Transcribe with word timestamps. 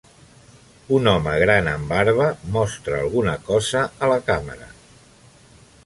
Un 0.99 1.09
home 1.11 1.33
gran 1.43 1.69
amb 1.73 1.91
barba 1.95 2.31
mostra 2.57 2.97
alguna 3.03 3.37
cosa 3.53 3.87
a 4.07 4.11
la 4.15 4.19
càmera. 4.31 4.73